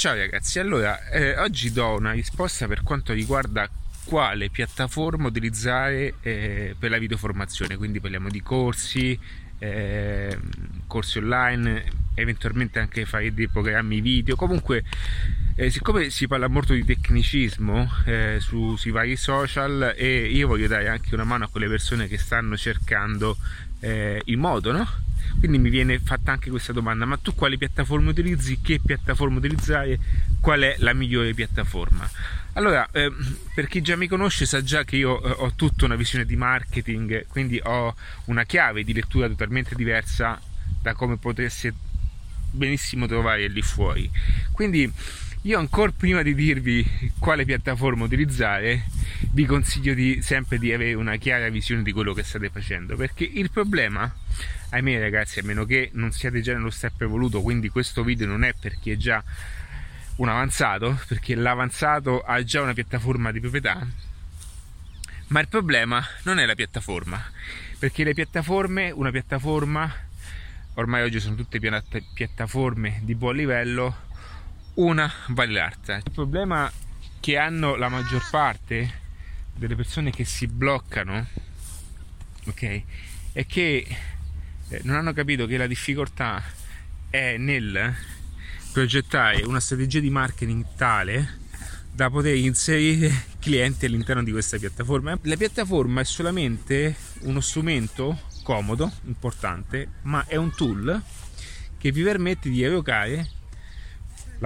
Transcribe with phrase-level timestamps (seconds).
[0.00, 3.68] Ciao ragazzi, allora eh, oggi do una risposta per quanto riguarda
[4.06, 9.18] quale piattaforma utilizzare eh, per la videoformazione, quindi parliamo di corsi,
[9.58, 10.38] eh,
[10.86, 11.84] corsi online,
[12.14, 14.84] eventualmente anche fare dei programmi video, comunque
[15.54, 20.66] eh, siccome si parla molto di tecnicismo eh, su, sui vari social e io voglio
[20.66, 23.36] dare anche una mano a quelle persone che stanno cercando
[23.80, 24.88] eh, il modo, no?
[25.40, 29.98] Quindi mi viene fatta anche questa domanda, ma tu quale piattaforma utilizzi, che piattaforma utilizzare,
[30.38, 32.08] qual è la migliore piattaforma?
[32.52, 33.10] Allora, eh,
[33.54, 36.36] per chi già mi conosce sa già che io eh, ho tutta una visione di
[36.36, 37.94] marketing, quindi ho
[38.26, 40.38] una chiave di lettura totalmente diversa
[40.82, 41.72] da come potreste
[42.50, 44.10] benissimo trovare lì fuori.
[44.52, 44.92] Quindi
[45.42, 46.84] io ancora prima di dirvi
[47.18, 48.84] quale piattaforma utilizzare,
[49.32, 53.24] vi consiglio di, sempre di avere una chiara visione di quello che state facendo, perché
[53.24, 54.12] il problema,
[54.68, 58.44] ahimè ragazzi, a meno che non siate già nello step evoluto, quindi questo video non
[58.44, 59.24] è per chi è già
[60.16, 63.86] un avanzato, perché l'avanzato ha già una piattaforma di proprietà,
[65.28, 67.18] ma il problema non è la piattaforma,
[67.78, 69.90] perché le piattaforme, una piattaforma,
[70.74, 71.58] ormai oggi sono tutte
[72.12, 74.08] piattaforme di buon livello,
[74.74, 75.96] una vale l'altra.
[75.96, 76.70] Il problema
[77.20, 78.98] che hanno la maggior parte
[79.54, 81.26] delle persone che si bloccano,
[82.46, 82.82] ok,
[83.32, 83.86] è che
[84.68, 86.42] eh, non hanno capito che la difficoltà
[87.10, 87.94] è nel
[88.72, 91.38] progettare una strategia di marketing tale
[91.92, 95.18] da poter inserire clienti all'interno di questa piattaforma.
[95.22, 101.02] La piattaforma è solamente uno strumento comodo, importante, ma è un tool
[101.76, 103.28] che vi permette di evocare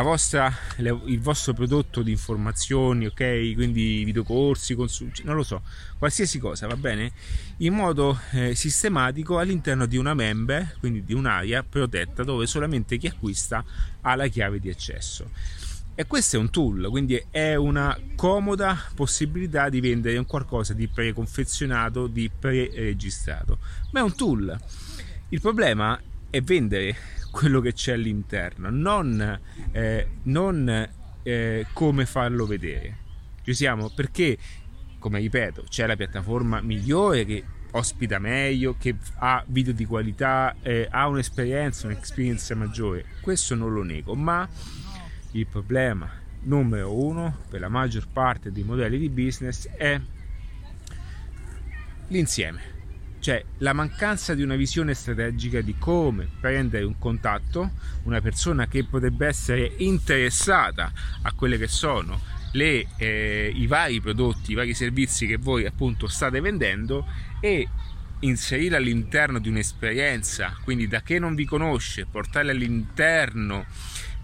[0.00, 3.52] vostra, il vostro prodotto di informazioni, ok?
[3.52, 5.60] Quindi videocorsi, consum- non lo so,
[5.98, 7.12] qualsiasi cosa, va bene?
[7.58, 13.06] In modo eh, sistematico all'interno di una member, quindi di un'area protetta dove solamente chi
[13.06, 13.62] acquista
[14.00, 15.28] ha la chiave di accesso.
[15.94, 20.88] E questo è un tool, quindi è una comoda possibilità di vendere un qualcosa di
[20.88, 23.58] preconfezionato, di pre-registrato,
[23.90, 24.58] ma è un tool.
[25.28, 26.00] Il problema
[26.30, 26.96] è vendere
[27.32, 29.40] quello che c'è all'interno, non,
[29.72, 30.88] eh, non
[31.22, 32.98] eh, come farlo vedere.
[33.42, 34.36] Ci siamo perché,
[34.98, 40.86] come ripeto, c'è la piattaforma migliore che ospita meglio, che ha video di qualità, eh,
[40.90, 43.06] ha un'esperienza, un'esperienza maggiore.
[43.22, 44.46] Questo non lo nego, ma
[45.32, 46.08] il problema
[46.42, 49.98] numero uno per la maggior parte dei modelli di business è
[52.08, 52.81] l'insieme
[53.22, 57.70] cioè la mancanza di una visione strategica di come prendere un contatto,
[58.02, 60.90] una persona che potrebbe essere interessata
[61.22, 62.20] a quelle che sono
[62.54, 67.06] le, eh, i vari prodotti, i vari servizi che voi appunto state vendendo
[67.40, 67.68] e
[68.18, 73.66] inserire all'interno di un'esperienza, quindi da che non vi conosce, portarle all'interno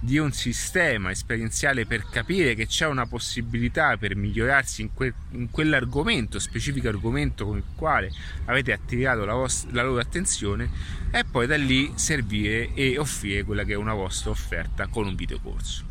[0.00, 5.50] di un sistema esperienziale per capire che c'è una possibilità per migliorarsi in, que- in
[5.50, 8.10] quell'argomento, specifico argomento con il quale
[8.44, 10.70] avete attirato la, vostra, la loro attenzione
[11.10, 15.16] e poi da lì servire e offrire quella che è una vostra offerta con un
[15.16, 15.84] videocorso.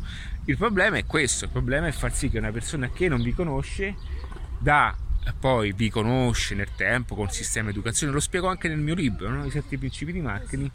[0.46, 3.34] Il problema è questo, il problema è far sì che una persona che non vi
[3.34, 3.94] conosce
[4.58, 4.96] da
[5.32, 9.28] poi vi conosce nel tempo con il sistema educazione, lo spiego anche nel mio libro,
[9.28, 9.44] no?
[9.44, 10.70] i sette principi di marketing,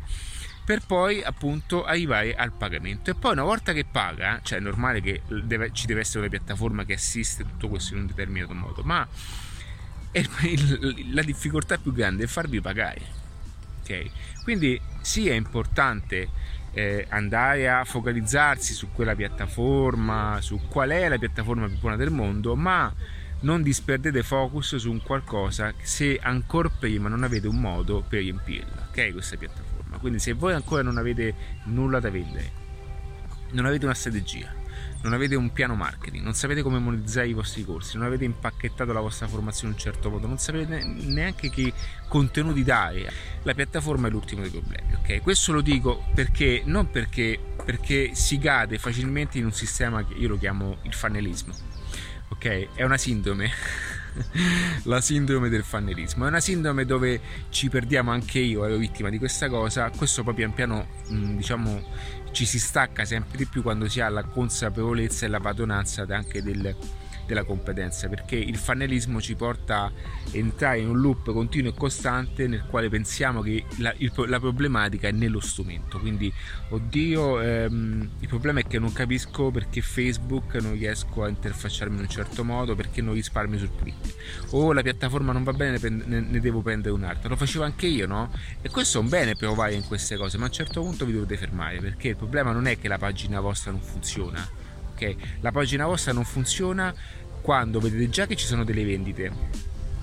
[0.65, 5.01] per poi appunto arrivare al pagamento e poi una volta che paga cioè è normale
[5.01, 8.81] che deve, ci deve essere una piattaforma che assiste tutto questo in un determinato modo
[8.83, 9.05] ma
[10.13, 13.01] il, la difficoltà più grande è farvi pagare
[13.81, 14.09] ok
[14.43, 16.29] quindi sì è importante
[16.71, 22.09] eh, andare a focalizzarsi su quella piattaforma su qual è la piattaforma più buona del
[22.09, 22.91] mondo ma
[23.43, 28.87] non disperdete focus su un qualcosa se ancora prima non avete un modo per riempirla
[28.89, 29.97] ok questa piattaforma.
[29.97, 32.51] Quindi se voi ancora non avete nulla da vendere,
[33.51, 34.53] non avete una strategia,
[35.03, 38.93] non avete un piano marketing, non sapete come monetizzare i vostri corsi, non avete impacchettato
[38.93, 41.73] la vostra formazione in un certo modo, non sapete neanche che
[42.07, 43.11] contenuti dare,
[43.43, 45.21] la piattaforma è l'ultimo dei problemi, ok?
[45.21, 50.29] Questo lo dico perché non perché, perché si cade facilmente in un sistema che io
[50.29, 51.53] lo chiamo il fannelismo,
[52.29, 52.69] ok?
[52.73, 53.51] È una sindrome
[54.83, 56.25] la sindrome del fannelismo.
[56.25, 57.19] È una sindrome dove
[57.49, 59.89] ci perdiamo anche io, ero vittima di questa cosa.
[59.89, 61.81] Questo poi pian piano, mm, diciamo,
[62.31, 66.41] ci si stacca sempre di più quando si ha la consapevolezza e la padronanza anche
[66.41, 66.75] del,
[67.25, 69.91] della competenza perché il fannelismo ci porta a
[70.31, 75.07] entrare in un loop continuo e costante nel quale pensiamo che la, il, la problematica
[75.07, 75.99] è nello strumento.
[75.99, 76.31] Quindi
[76.69, 82.01] oddio ehm, il problema è che non capisco perché Facebook non riesco a interfacciarmi in
[82.01, 84.15] un certo modo perché non risparmio sul click
[84.51, 87.29] o la piattaforma non va bene ne, ne devo prendere un'altra.
[87.29, 88.31] Lo facevo anche io no?
[88.61, 91.13] e questo è un bene provare in queste cose ma a un certo punto vi
[91.13, 94.62] dovete fermare perché il problema non è che la pagina vostra non funziona
[95.41, 96.93] la pagina vostra non funziona
[97.41, 99.31] quando vedete già che ci sono delle vendite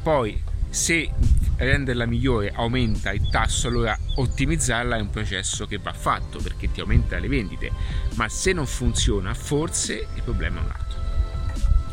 [0.03, 1.11] poi se
[1.57, 6.81] renderla migliore aumenta il tasso allora ottimizzarla è un processo che va fatto perché ti
[6.81, 7.71] aumenta le vendite
[8.15, 10.99] ma se non funziona forse il problema è un altro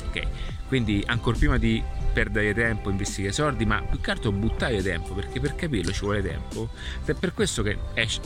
[0.08, 0.28] ok
[0.68, 1.82] quindi ancora prima di
[2.18, 6.24] perdere tempo, investire soldi, ma più che altro buttare tempo, perché per capirlo ci vuole
[6.24, 6.70] tempo.
[7.06, 7.78] È per questo che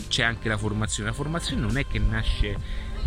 [0.07, 1.09] c'è anche la formazione.
[1.09, 2.55] La formazione non è che nasce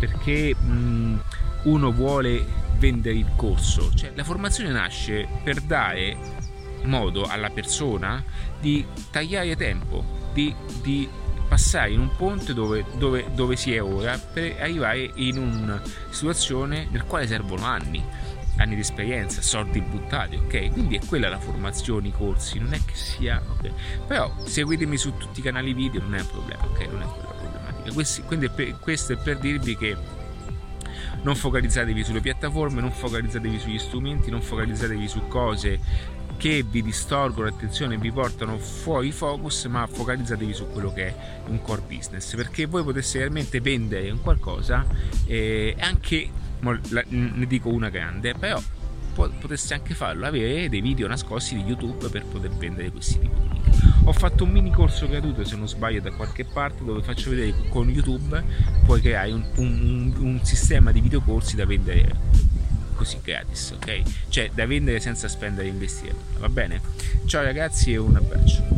[0.05, 1.19] perché mh,
[1.63, 2.45] uno vuole
[2.77, 6.17] vendere il corso, cioè la formazione nasce per dare
[6.83, 8.23] modo alla persona
[8.59, 11.09] di tagliare tempo, di, di
[11.47, 16.87] passare in un ponte dove, dove, dove si è ora per arrivare in una situazione
[16.91, 18.03] nel quale servono anni
[18.57, 20.71] anni di esperienza, soldi buttati, ok?
[20.71, 23.71] Quindi è quella la formazione, i corsi, non è che sia, ok?
[24.07, 26.79] Però seguitemi su tutti i canali video, non è un problema, ok?
[26.87, 27.34] Non è la problematica.
[27.93, 29.95] Questi, quindi per, questo è per dirvi che
[31.21, 35.79] non focalizzatevi sulle piattaforme, non focalizzatevi sugli strumenti, non focalizzatevi su cose
[36.37, 41.15] che vi distorgono l'attenzione vi portano fuori focus, ma focalizzatevi su quello che è
[41.47, 44.85] un core business, perché voi poteste realmente vendere un qualcosa
[45.25, 46.29] e anche
[46.59, 48.61] ne dico una grande, però
[49.13, 53.54] potreste anche farlo, avere dei video nascosti di YouTube per poter vendere questi tipi di.
[54.07, 57.55] Ho fatto un mini corso gratuito, se non sbaglio, da qualche parte dove faccio vedere
[57.69, 58.43] con YouTube
[58.85, 62.15] puoi creare un, un, un sistema di videocorsi da vendere
[62.95, 64.01] così gratis, ok?
[64.29, 66.15] Cioè da vendere senza spendere e investire.
[66.37, 66.81] Va bene?
[67.25, 68.74] Ciao ragazzi e un abbraccio.